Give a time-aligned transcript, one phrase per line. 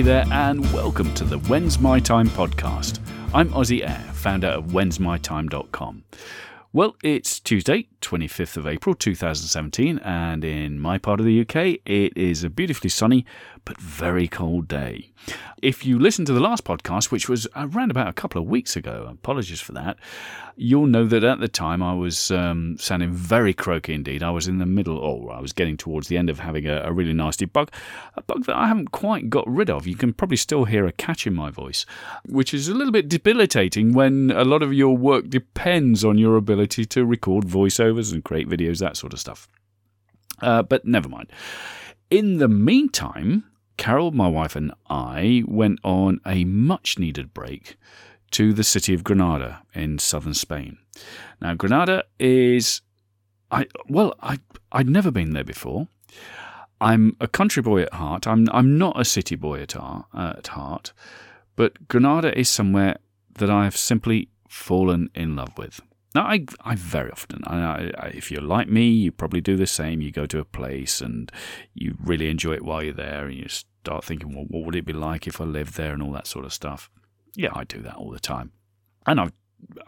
[0.00, 3.00] Hey there, and welcome to the When's My Time podcast.
[3.34, 6.04] I'm Ozzy Eyre, founder of whensmytime.com.
[6.72, 12.16] Well, it's Tuesday, 25th of April 2017, and in my part of the UK, it
[12.16, 13.24] is a beautifully sunny
[13.64, 15.10] but very cold day.
[15.62, 18.76] If you listened to the last podcast, which was around about a couple of weeks
[18.76, 19.98] ago, apologies for that,
[20.56, 24.22] you'll know that at the time I was um, sounding very croaky indeed.
[24.22, 26.82] I was in the middle, or I was getting towards the end of having a,
[26.82, 27.70] a really nasty bug,
[28.14, 29.86] a bug that I haven't quite got rid of.
[29.86, 31.84] You can probably still hear a catch in my voice,
[32.26, 36.36] which is a little bit debilitating when a lot of your work depends on your
[36.36, 37.44] ability to record
[37.90, 39.48] voiceovers and create videos, that sort of stuff.
[40.40, 41.30] Uh, but never mind.
[42.10, 43.44] In the meantime,
[43.76, 47.76] Carol, my wife, and I went on a much needed break
[48.32, 50.78] to the city of Granada in southern Spain.
[51.40, 52.82] Now, Granada is,
[53.50, 54.38] I well, I
[54.72, 55.88] I'd never been there before.
[56.80, 58.26] I'm a country boy at heart.
[58.26, 60.92] I'm I'm not a city boy at uh, at heart,
[61.56, 62.96] but Granada is somewhere
[63.34, 65.80] that I have simply fallen in love with.
[66.14, 69.66] Now, I, I very often, I, I, if you're like me, you probably do the
[69.66, 70.00] same.
[70.00, 71.30] You go to a place and
[71.72, 74.84] you really enjoy it while you're there, and you start thinking, well, what would it
[74.84, 76.90] be like if I lived there and all that sort of stuff.
[77.36, 78.52] Yeah, I do that all the time.
[79.06, 79.32] And I've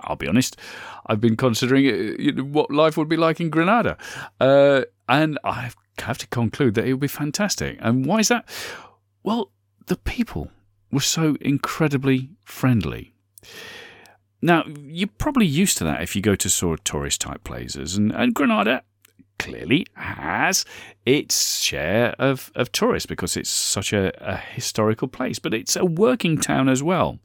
[0.01, 0.56] I'll be honest,
[1.06, 3.97] I've been considering uh, what life would be like in Granada.
[4.39, 7.79] Uh, and I have to conclude that it would be fantastic.
[7.81, 8.48] And why is that?
[9.23, 9.51] Well,
[9.86, 10.51] the people
[10.91, 13.14] were so incredibly friendly.
[14.43, 17.97] Now, you're probably used to that if you go to sort of tourist type places,
[17.97, 18.83] and, and Granada
[19.39, 20.64] clearly has
[21.07, 25.85] its share of, of tourists because it's such a, a historical place, but it's a
[25.85, 27.20] working town as well.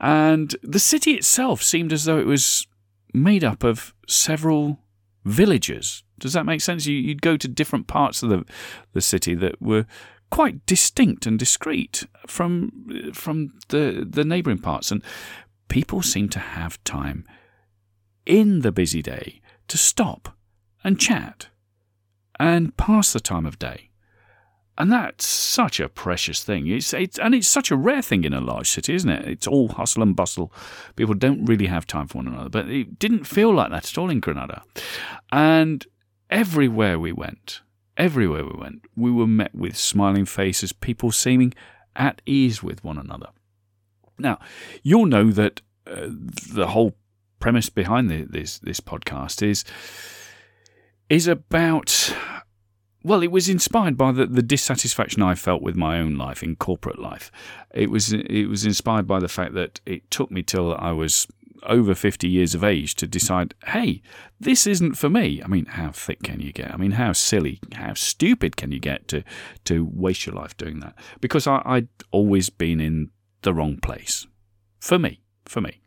[0.00, 2.66] And the city itself seemed as though it was
[3.12, 4.80] made up of several
[5.24, 6.02] villages.
[6.18, 6.86] Does that make sense?
[6.86, 8.44] You, would go to different parts of the,
[8.92, 9.86] the city that were
[10.30, 15.02] quite distinct and discreet from from the the neighbouring parts, and
[15.68, 17.24] people seem to have time
[18.26, 20.36] in the busy day to stop
[20.82, 21.48] and chat
[22.38, 23.90] and pass the time of day.
[24.76, 26.66] And that's such a precious thing.
[26.66, 29.28] It's, it's, and it's such a rare thing in a large city, isn't it?
[29.28, 30.52] It's all hustle and bustle.
[30.96, 32.48] People don't really have time for one another.
[32.48, 34.64] But it didn't feel like that at all in Granada.
[35.30, 35.86] And
[36.28, 37.60] everywhere we went,
[37.96, 41.54] everywhere we went, we were met with smiling faces, people seeming
[41.94, 43.28] at ease with one another.
[44.18, 44.38] Now,
[44.82, 46.08] you'll know that uh,
[46.52, 46.94] the whole
[47.40, 49.64] premise behind the, this this podcast is
[51.10, 52.14] is about
[53.02, 56.56] well, it was inspired by the, the dissatisfaction I felt with my own life in
[56.56, 57.30] corporate life.
[57.74, 61.26] It was it was inspired by the fact that it took me till I was
[61.66, 64.02] over 50 years of age to decide, hey,
[64.40, 65.42] this isn't for me.
[65.42, 66.72] I mean, how thick can you get?
[66.72, 69.24] I mean, how silly, how stupid can you get to,
[69.64, 70.94] to waste your life doing that?
[71.20, 73.10] Because I, I'd always been in
[73.44, 74.26] the wrong place.
[74.80, 75.80] For me, for me.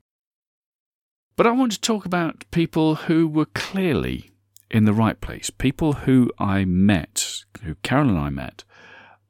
[1.35, 4.31] But I want to talk about people who were clearly
[4.72, 8.63] in the right place, people who I met, who Carol and I met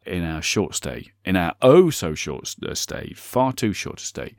[0.06, 4.06] in our short stay, in our oh so short uh, stay, far too short a
[4.06, 4.36] stay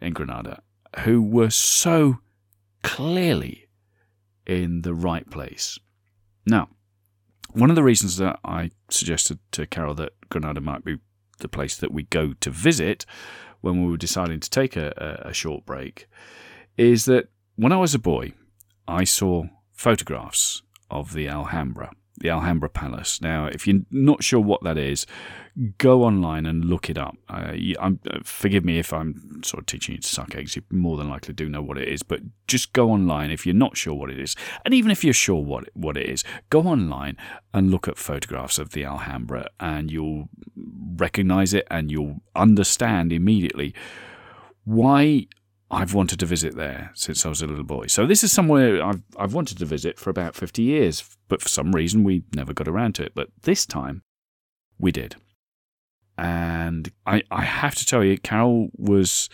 [0.00, 0.62] in Granada,
[1.00, 2.18] who were so
[2.82, 3.68] clearly
[4.46, 5.78] in the right place.
[6.44, 6.70] Now,
[7.52, 10.98] one of the reasons that I suggested to Carol that Granada might be
[11.42, 13.04] the place that we go to visit
[13.60, 16.08] when we were deciding to take a, a short break
[16.76, 18.32] is that when I was a boy,
[18.88, 23.20] I saw photographs of the Alhambra, the Alhambra Palace.
[23.20, 25.06] Now, if you're not sure what that is,
[25.78, 27.16] go online and look it up.
[27.28, 27.90] Uh, uh,
[28.24, 30.56] forgive me if I'm sort of teaching you to suck eggs.
[30.56, 33.54] You more than likely do know what it is, but just go online if you're
[33.54, 34.34] not sure what it is.
[34.64, 37.16] And even if you're sure what, what it is, go online
[37.52, 40.28] and look at photographs of the Alhambra and you'll
[40.96, 43.74] recognize it and you'll understand immediately
[44.64, 45.26] why
[45.72, 47.86] I've wanted to visit there since I was a little boy.
[47.86, 51.48] So this is somewhere I've I've wanted to visit for about 50 years, but for
[51.48, 53.12] some reason we never got around to it.
[53.14, 54.02] But this time
[54.78, 55.16] we did.
[56.18, 59.30] And I I have to tell you Carol was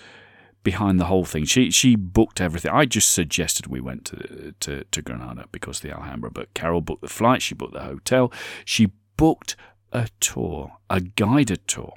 [0.62, 1.44] behind the whole thing.
[1.44, 2.70] She she booked everything.
[2.70, 7.02] I just suggested we went to to, to Granada because the Alhambra, but Carol booked
[7.02, 8.32] the flight, she booked the hotel,
[8.64, 9.56] she booked
[9.92, 11.94] a tour, a guided tour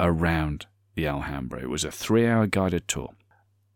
[0.00, 0.66] around
[0.96, 1.60] the Alhambra.
[1.60, 3.10] It was a 3-hour guided tour.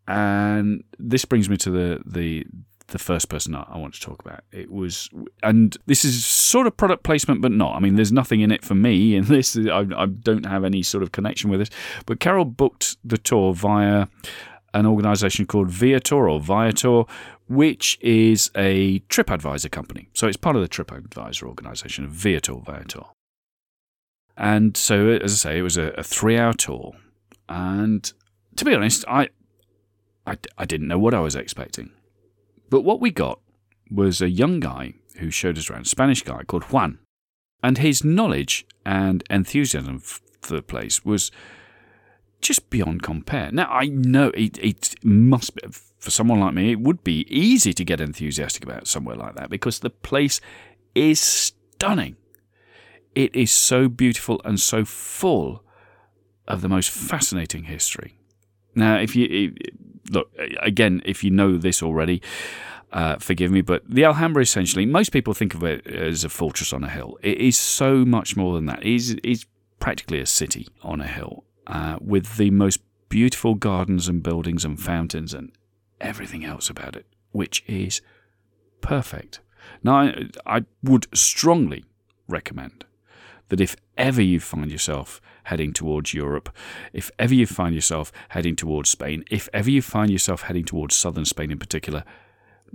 [0.08, 2.44] And this brings me to the the
[2.88, 4.40] the first person I want to talk about.
[4.50, 5.10] It was,
[5.42, 7.76] and this is sort of product placement, but not.
[7.76, 9.56] I mean, there's nothing in it for me in this.
[9.70, 11.70] I, I don't have any sort of connection with it.
[12.06, 14.06] But Carol booked the tour via
[14.72, 17.02] an organization called Viator or Viator,
[17.46, 20.08] which is a TripAdvisor company.
[20.14, 23.02] So it's part of the TripAdvisor organization, Viator, Viator.
[24.36, 26.94] And so, as I say, it was a, a three-hour tour,
[27.48, 28.10] and
[28.56, 29.28] to be honest, I,
[30.28, 31.90] I, I didn't know what I was expecting.
[32.70, 33.40] But what we got
[33.90, 36.98] was a young guy who showed us around, a Spanish guy called Juan.
[37.62, 41.32] And his knowledge and enthusiasm for the place was
[42.40, 43.50] just beyond compare.
[43.50, 45.62] Now, I know it, it must be,
[45.98, 49.50] for someone like me, it would be easy to get enthusiastic about somewhere like that
[49.50, 50.40] because the place
[50.94, 52.16] is stunning.
[53.14, 55.64] It is so beautiful and so full
[56.46, 58.17] of the most fascinating history.
[58.74, 59.54] Now, if you
[60.10, 60.30] look
[60.60, 62.22] again, if you know this already,
[62.92, 66.72] uh, forgive me, but the Alhambra essentially, most people think of it as a fortress
[66.72, 67.18] on a hill.
[67.22, 68.80] It is so much more than that.
[68.80, 69.46] It is, it is
[69.78, 74.80] practically a city on a hill uh, with the most beautiful gardens and buildings and
[74.80, 75.52] fountains and
[76.00, 78.00] everything else about it, which is
[78.80, 79.40] perfect.
[79.82, 81.84] Now, I, I would strongly
[82.26, 82.84] recommend
[83.48, 86.54] that if ever you find yourself heading towards Europe,
[86.92, 90.94] if ever you find yourself heading towards Spain, if ever you find yourself heading towards
[90.94, 92.04] southern Spain in particular,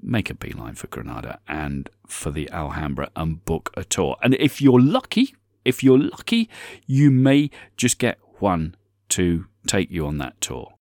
[0.02, 4.18] make a beeline for Granada and for the Alhambra and book a tour.
[4.24, 6.50] And if you're lucky, if you're lucky,
[6.88, 8.76] you may just get Juan
[9.10, 10.74] to take you on that tour.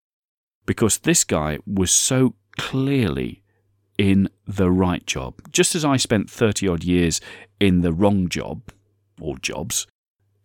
[0.65, 3.43] Because this guy was so clearly
[3.99, 5.35] in the right job.
[5.51, 7.21] Just as I spent 30 odd years
[7.61, 8.63] in the wrong job,
[9.23, 9.87] or jobs,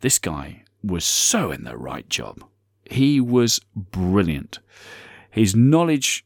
[0.02, 2.44] this guy was so in the right job.
[2.90, 4.60] He was brilliant.
[5.30, 6.26] His knowledge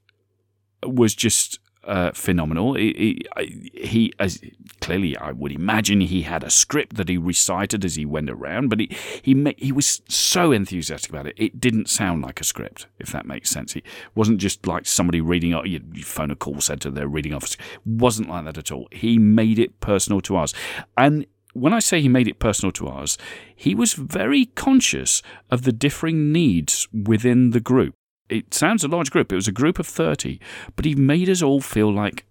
[0.83, 2.75] was just uh, phenomenal.
[2.75, 4.39] He, he, he, as
[4.81, 8.69] clearly, I would imagine he had a script that he recited as he went around,
[8.69, 11.33] but he he he was so enthusiastic about it.
[11.38, 13.75] It didn't sound like a script, if that makes sense.
[13.75, 13.83] It
[14.13, 15.51] wasn't just like somebody reading.
[15.65, 17.45] You, phone a call center, they're reading off.
[17.45, 18.88] It wasn't like that at all.
[18.92, 20.53] He made it personal to us,
[20.98, 23.18] and when I say he made it personal to us,
[23.56, 27.95] he was very conscious of the differing needs within the group
[28.31, 29.31] it sounds a large group.
[29.31, 30.39] It was a group of 30,
[30.75, 32.25] but he made us all feel like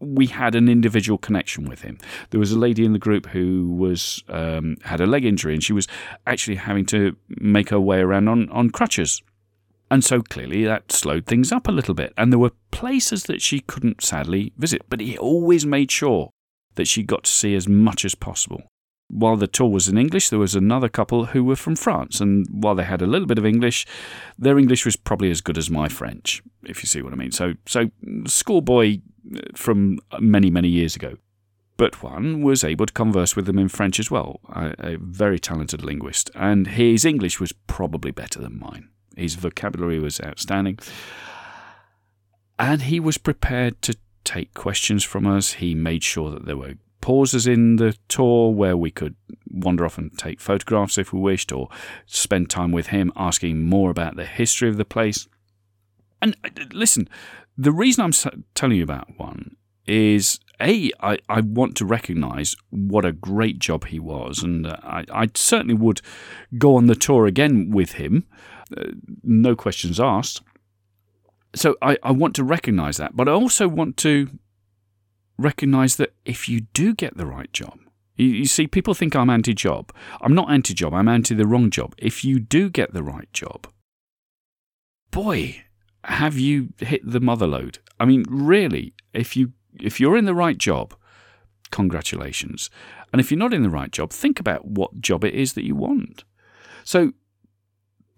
[0.00, 1.98] we had an individual connection with him.
[2.30, 5.62] There was a lady in the group who was um, had a leg injury and
[5.62, 5.86] she was
[6.26, 9.20] actually having to make her way around on, on crutches.
[9.90, 12.14] And so clearly that slowed things up a little bit.
[12.16, 16.30] And there were places that she couldn't sadly visit, but he always made sure
[16.74, 18.62] that she got to see as much as possible
[19.10, 22.20] while the tour was in English, there was another couple who were from France.
[22.20, 23.86] And while they had a little bit of English,
[24.38, 27.32] their English was probably as good as my French, if you see what I mean.
[27.32, 27.90] So, so
[28.26, 29.00] schoolboy
[29.34, 31.16] uh, from many, many years ago.
[31.76, 35.38] But Juan was able to converse with them in French as well, a, a very
[35.38, 36.30] talented linguist.
[36.34, 38.90] And his English was probably better than mine.
[39.16, 40.78] His vocabulary was outstanding.
[42.58, 45.54] And he was prepared to take questions from us.
[45.54, 49.14] He made sure that there were pauses in the tour where we could
[49.50, 51.68] wander off and take photographs if we wished, or
[52.06, 55.26] spend time with him asking more about the history of the place.
[56.20, 57.08] And uh, listen,
[57.56, 59.56] the reason I'm telling you about Juan
[59.86, 64.76] is a I, I want to recognise what a great job he was, and uh,
[64.82, 66.00] I, I certainly would
[66.58, 68.26] go on the tour again with him,
[68.76, 68.84] uh,
[69.22, 70.42] no questions asked.
[71.54, 74.38] So I, I want to recognise that, but I also want to
[75.36, 77.78] recognize that if you do get the right job,
[78.16, 79.92] you, you see, people think I'm anti job.
[80.20, 81.94] I'm not anti job, I'm anti the wrong job.
[81.98, 83.66] If you do get the right job,
[85.10, 85.64] boy,
[86.04, 87.78] have you hit the mother load.
[87.98, 90.94] I mean, really, if you if you're in the right job,
[91.70, 92.70] congratulations.
[93.12, 95.64] And if you're not in the right job, think about what job it is that
[95.64, 96.24] you want.
[96.84, 97.12] So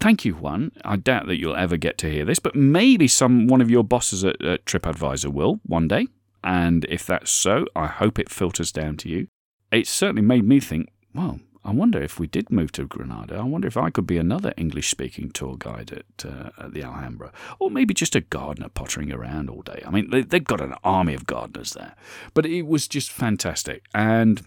[0.01, 0.73] thank you, Juan.
[0.85, 3.85] I doubt that you'll ever get to hear this, but maybe some one of your
[3.85, 6.07] bosses at, at TripAdvisor will one day.
[6.45, 9.29] And if that's so, I hope it filters down to you.
[9.71, 13.45] It certainly made me think, well, I wonder if we did move to Granada, I
[13.45, 17.33] wonder if I could be another English speaking tour guide at, uh, at the Alhambra,
[17.61, 19.83] or maybe just a gardener pottering around all day.
[19.87, 21.95] I mean, they, they've got an army of gardeners there.
[22.35, 24.43] But it was just fantastic, and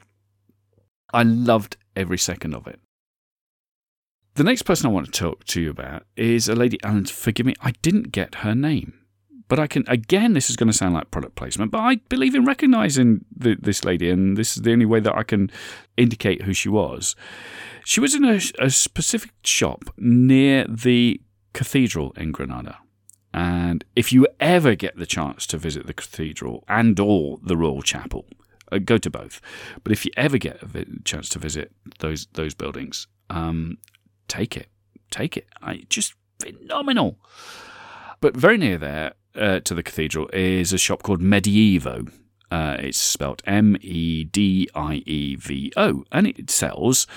[1.13, 2.81] I loved every second of it.
[4.35, 7.45] The next person I want to talk to you about is a lady, and forgive
[7.45, 9.05] me, I didn't get her name
[9.47, 10.33] but I can again.
[10.33, 13.83] This is going to sound like product placement, but I believe in recognizing the, this
[13.85, 15.51] lady, and this is the only way that I can
[15.97, 17.15] indicate who she was.
[17.83, 21.21] She was in a, a specific shop near the
[21.53, 22.79] cathedral in Granada.
[23.33, 27.81] And if you ever get the chance to visit the cathedral and or the royal
[27.81, 28.25] chapel,
[28.71, 29.41] uh, go to both.
[29.83, 33.77] But if you ever get a chance to visit those those buildings, um,
[34.27, 34.67] take it,
[35.11, 35.47] take it.
[35.61, 37.17] I, just phenomenal.
[38.21, 42.11] But very near there uh, to the cathedral is a shop called Medievo.
[42.51, 47.07] Uh, it's spelled M E D I E V O, and it sells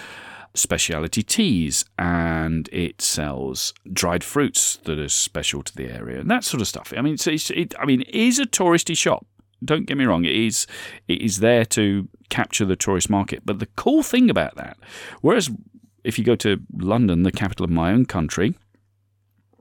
[0.54, 6.42] specialty teas and it sells dried fruits that are special to the area and that
[6.42, 6.92] sort of stuff.
[6.96, 9.26] I mean, it's, it's, it, I mean, it is a touristy shop.
[9.64, 10.66] Don't get me wrong; it is
[11.08, 13.42] it is there to capture the tourist market.
[13.44, 14.76] But the cool thing about that,
[15.20, 15.50] whereas
[16.08, 18.54] if you go to London, the capital of my own country,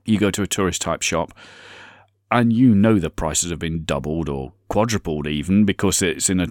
[0.06, 1.34] you go to a tourist type shop,
[2.30, 6.48] and you know the prices have been doubled or quadrupled even because it's in a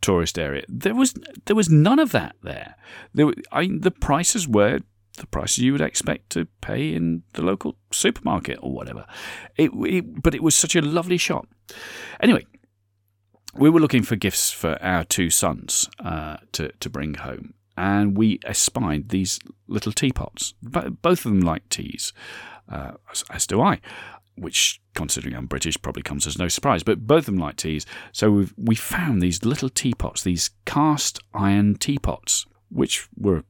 [0.00, 0.64] tourist area.
[0.66, 2.74] There was there was none of that there.
[3.12, 4.80] There, I the prices were
[5.18, 9.04] the prices you would expect to pay in the local supermarket or whatever.
[9.56, 11.46] It, it, but it was such a lovely shop.
[12.18, 12.46] Anyway,
[13.54, 18.16] we were looking for gifts for our two sons uh, to to bring home, and
[18.16, 20.54] we espied these little teapots.
[20.62, 22.12] Both of them like teas,
[22.70, 22.92] uh,
[23.30, 23.80] as, do I
[24.36, 26.82] which, considering I'm British, probably comes as no surprise.
[26.82, 31.20] But both of them like teas, so we we found these little teapots, these cast
[31.32, 33.44] iron teapots, which were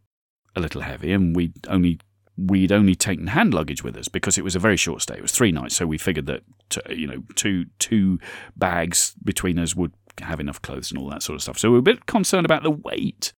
[0.55, 2.01] a little heavy, and we only
[2.37, 5.15] we'd only taken hand luggage with us because it was a very short stay.
[5.15, 6.43] It was three nights, so we figured that
[6.89, 8.19] you know two two
[8.57, 11.59] bags between us would have enough clothes and all that sort of stuff.
[11.59, 13.33] So we were a bit concerned about the weight.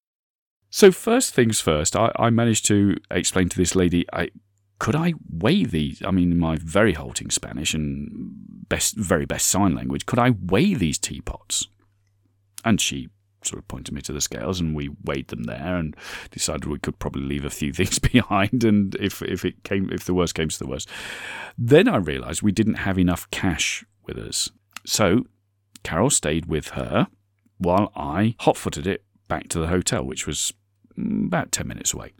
[0.70, 4.30] So first things first, I, I managed to explain to this lady I,
[4.78, 6.02] could I weigh these?
[6.04, 8.32] I mean, my very halting Spanish and
[8.68, 11.66] best, very best sign language, could I weigh these teapots?
[12.64, 13.08] And she
[13.42, 15.96] sort of pointed me to the scales, and we weighed them there, and
[16.30, 20.04] decided we could probably leave a few things behind, and if if it came, if
[20.04, 20.88] the worst came to the worst,
[21.56, 24.50] then I realised we didn't have enough cash with us,
[24.84, 25.24] so
[25.82, 27.06] Carol stayed with her
[27.58, 30.52] while I hot-footed it back to the hotel, which was
[30.98, 32.12] mm, about ten minutes away.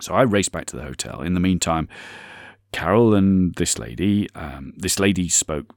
[0.00, 1.22] So I raced back to the hotel.
[1.22, 1.88] In the meantime,
[2.72, 5.74] Carol and this lady, um, this lady spoke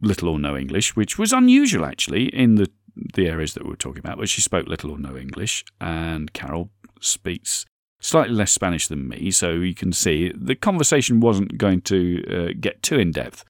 [0.00, 2.70] little or no English, which was unusual actually in the
[3.14, 4.18] the areas that we were talking about.
[4.18, 7.64] But she spoke little or no English, and Carol speaks
[8.00, 12.52] slightly less Spanish than me, so you can see the conversation wasn't going to uh,
[12.60, 13.44] get too in depth.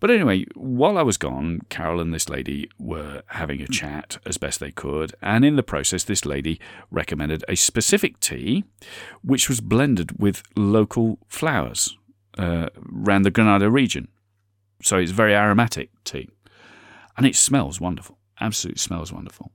[0.00, 4.38] But anyway, while I was gone, Carol and this lady were having a chat as
[4.38, 6.58] best they could, and in the process, this lady
[6.90, 8.64] recommended a specific tea
[9.22, 11.98] which was blended with local flowers
[12.38, 14.08] uh, around the Granada region.
[14.82, 16.30] So it's very aromatic tea,
[17.18, 18.16] and it smells wonderful.
[18.40, 19.52] Absolutely smells wonderful.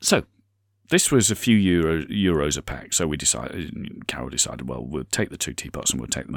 [0.00, 0.24] So
[0.90, 2.92] this was a few euro, euros a pack.
[2.92, 6.34] So we decided, Carol decided, well, we'll take the two teapots and we'll take them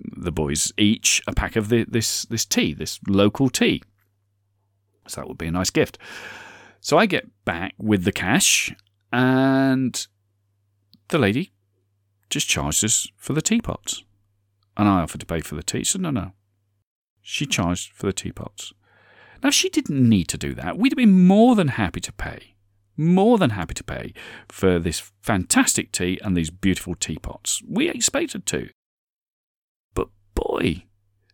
[0.00, 3.82] the boys each a pack of the, this this tea, this local tea.
[5.06, 5.98] So that would be a nice gift.
[6.80, 8.74] So I get back with the cash,
[9.12, 10.06] and
[11.08, 11.52] the lady
[12.28, 14.02] just charged us for the teapots.
[14.76, 15.84] And I offered to pay for the tea.
[15.84, 16.32] So no, no.
[17.22, 18.72] She charged for the teapots.
[19.42, 20.78] Now, she didn't need to do that.
[20.78, 22.54] We'd have been more than happy to pay,
[22.96, 24.12] more than happy to pay
[24.48, 27.62] for this fantastic tea and these beautiful teapots.
[27.68, 28.70] We expected to
[30.36, 30.84] boy,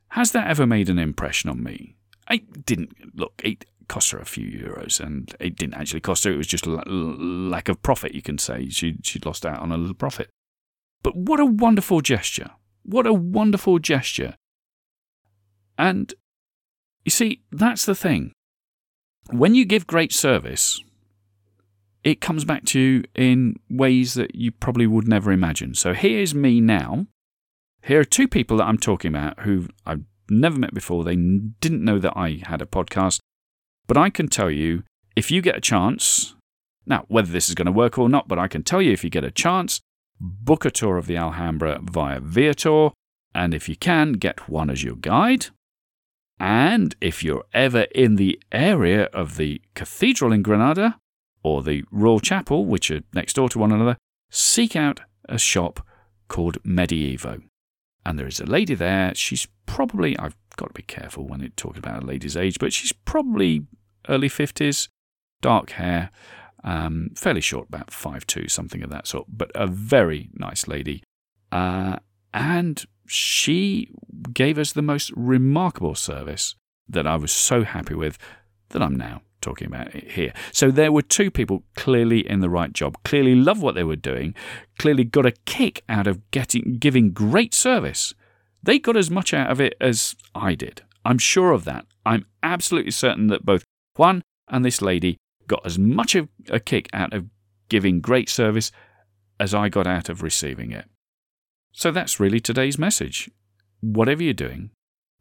[0.09, 1.97] has that ever made an impression on me?
[2.29, 3.43] I didn't look.
[3.45, 6.33] It cost her a few euros, and it didn't actually cost her.
[6.33, 8.69] It was just lack of profit, you can say.
[8.71, 10.31] She she'd lost out on a little profit.
[11.03, 12.51] But what a wonderful gesture!
[12.85, 14.37] What a wonderful gesture!
[15.77, 16.15] And
[17.05, 18.33] you see, that's the thing.
[19.31, 20.83] When you give great service,
[22.05, 25.75] it comes back to you in ways that you probably would never imagine.
[25.75, 27.07] So here's me now
[27.83, 31.03] here are two people that I'm talking about who I've never met before.
[31.03, 33.19] They didn't know that I had a podcast.
[33.87, 34.85] But I can tell you,
[35.17, 36.35] if you get a chance,
[36.87, 39.05] now, whether this is going to work or not, but I can tell you if
[39.05, 39.81] you get a chance,
[40.21, 42.91] book a tour of the Alhambra via Viator.
[43.35, 45.47] And if you can, get Juan as your guide.
[46.39, 50.99] And if you're ever in the area of the cathedral in Granada
[51.43, 53.97] or the Royal Chapel, which are next door to one another,
[54.31, 55.87] seek out a shop
[56.29, 57.43] called Medievo
[58.05, 59.15] and there is a lady there.
[59.15, 62.73] She's probably, I've got to be careful when it talks about a lady's age, but
[62.73, 63.67] she's probably
[64.09, 64.89] early 50s,
[65.41, 66.11] dark hair,
[66.65, 71.03] um, fairly short, about five two, something of that sort, but a very nice lady.
[71.51, 71.97] Uh,
[72.33, 73.91] and she
[74.33, 76.55] gave us the most remarkable service
[76.89, 78.19] that I was so happy with
[78.71, 80.33] that I'm now talking about here.
[80.53, 83.97] So there were two people clearly in the right job, clearly loved what they were
[83.97, 84.35] doing,
[84.79, 88.15] clearly got a kick out of getting giving great service.
[88.63, 90.83] They got as much out of it as I did.
[91.05, 91.87] I'm sure of that.
[92.07, 93.65] I'm absolutely certain that both
[93.97, 95.19] Juan and this lady
[95.49, 97.27] got as much of a kick out of
[97.69, 98.71] giving great service
[99.41, 100.87] as I got out of receiving it.
[101.73, 103.31] So that's really today's message.
[103.81, 104.71] Whatever you're doing,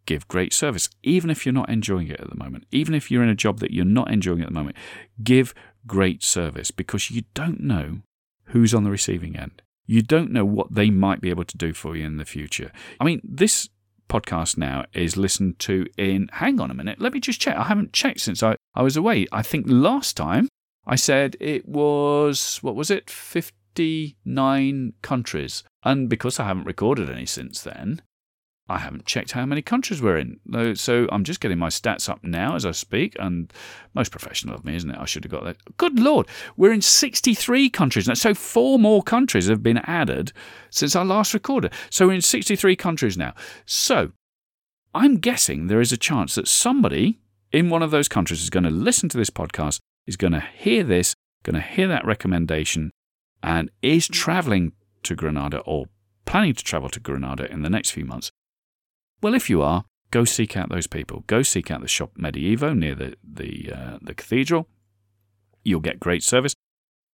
[0.05, 3.23] give great service, even if you're not enjoying it at the moment, even if you're
[3.23, 4.77] in a job that you're not enjoying at the moment,
[5.23, 5.53] give
[5.87, 8.01] great service because you don't know
[8.45, 9.61] who's on the receiving end.
[9.85, 12.71] You don't know what they might be able to do for you in the future.
[12.99, 13.69] I mean, this
[14.09, 17.55] podcast now is listened to in, hang on a minute, let me just check.
[17.55, 19.25] I haven't checked since I, I was away.
[19.31, 20.49] I think last time
[20.85, 25.63] I said it was, what was it, 59 countries.
[25.83, 28.01] And because I haven't recorded any since then,
[28.71, 30.75] I haven't checked how many countries we're in.
[30.75, 33.51] So I'm just getting my stats up now as I speak, and
[33.93, 34.97] most professional of me, isn't it?
[34.97, 35.57] I should have got that.
[35.77, 38.13] Good Lord, we're in 63 countries now.
[38.13, 40.31] So four more countries have been added
[40.69, 41.73] since I last recorded.
[41.89, 43.33] So we're in 63 countries now.
[43.65, 44.13] So
[44.95, 47.19] I'm guessing there is a chance that somebody
[47.51, 50.39] in one of those countries is going to listen to this podcast, is going to
[50.39, 51.13] hear this,
[51.43, 52.91] going to hear that recommendation,
[53.43, 54.71] and is traveling
[55.03, 55.87] to Granada or
[56.25, 58.31] planning to travel to Granada in the next few months
[59.21, 61.23] well, if you are, go seek out those people.
[61.27, 64.67] Go seek out the shop Medievo near the the uh, the cathedral.
[65.63, 66.55] You'll get great service.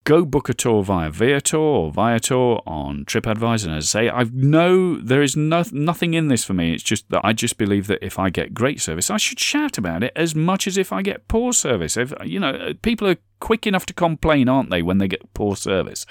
[0.04, 3.66] Go book a tour via Viator or Viator on TripAdvisor.
[3.66, 6.74] And as I say, I know there is no, nothing in this for me.
[6.74, 9.78] It's just that I just believe that if I get great service, I should shout
[9.78, 11.98] about it as much as if I get poor service.
[11.98, 15.58] If you know, people are quick enough to complain, aren't they, when they get poor
[15.58, 16.06] service?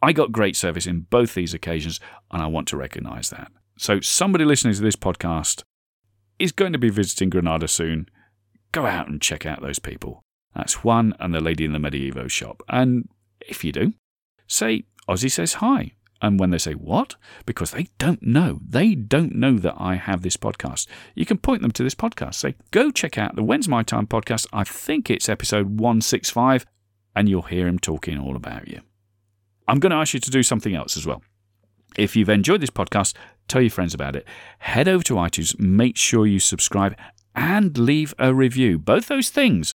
[0.00, 2.00] I got great service in both these occasions,
[2.30, 3.52] and I want to recognise that.
[3.78, 5.62] So, somebody listening to this podcast
[6.38, 8.08] is going to be visiting Granada soon.
[8.72, 10.22] Go out and check out those people.
[10.54, 12.62] That's Juan and the lady in the Medievo shop.
[12.68, 13.08] And
[13.40, 13.92] if you do,
[14.46, 15.92] say, Ozzy says hi.
[16.22, 17.16] And when they say, What?
[17.44, 18.60] Because they don't know.
[18.66, 20.86] They don't know that I have this podcast.
[21.14, 22.34] You can point them to this podcast.
[22.34, 24.46] Say, Go check out the When's My Time podcast.
[24.52, 26.64] I think it's episode 165,
[27.14, 28.80] and you'll hear him talking all about you.
[29.68, 31.22] I'm going to ask you to do something else as well.
[31.98, 33.14] If you've enjoyed this podcast,
[33.48, 34.26] tell your friends about it.
[34.58, 36.96] Head over to iTunes, make sure you subscribe
[37.34, 38.78] and leave a review.
[38.78, 39.72] Both those things,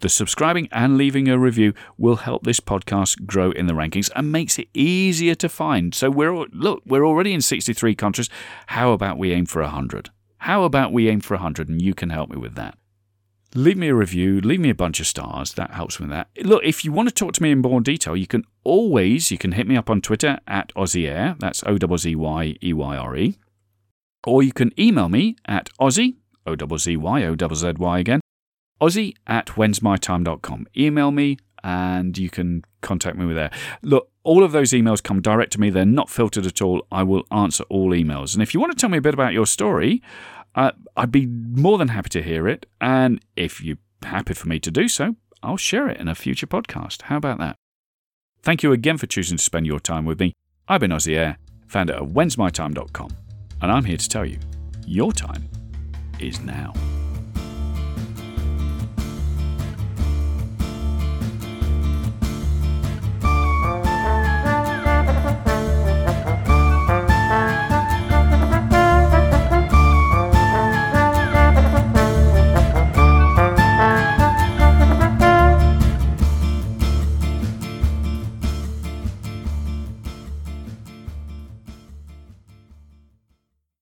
[0.00, 4.32] the subscribing and leaving a review, will help this podcast grow in the rankings and
[4.32, 5.94] makes it easier to find.
[5.94, 8.30] So we're look, we're already in 63 countries.
[8.68, 10.10] How about we aim for 100?
[10.38, 12.76] How about we aim for 100 and you can help me with that?
[13.54, 15.54] Leave me a review, leave me a bunch of stars.
[15.54, 16.28] That helps with that.
[16.42, 19.38] Look, if you want to talk to me in more detail, you can always you
[19.38, 23.16] can hit me up on Twitter at Ozzy That's O Z Y E Y R
[23.16, 23.38] E.
[24.26, 28.20] Or you can email me at Ozzy, O Z Y O Z Y again,
[28.80, 30.66] Ozzy at whensmytime.com.
[30.76, 33.50] Email me and you can contact me with there.
[33.82, 35.70] Look, all of those emails come direct to me.
[35.70, 36.86] They're not filtered at all.
[36.92, 38.34] I will answer all emails.
[38.34, 40.02] And if you want to tell me a bit about your story,
[40.54, 42.66] uh, I'd be more than happy to hear it.
[42.80, 46.46] And if you're happy for me to do so, I'll share it in a future
[46.46, 47.02] podcast.
[47.02, 47.56] How about that?
[48.42, 50.32] Thank you again for choosing to spend your time with me.
[50.68, 53.10] I've been Ozzy Eyre, founder of whensmytime.com,
[53.60, 54.38] and I'm here to tell you
[54.86, 55.48] your time
[56.18, 56.72] is now.